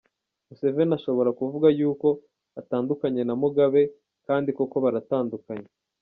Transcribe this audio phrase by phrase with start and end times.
[0.47, 2.07] Museveni ashobora kuvuga yuko
[2.61, 3.81] atandukanye na Mugabe,
[4.25, 5.69] kandi koko baratandukanye.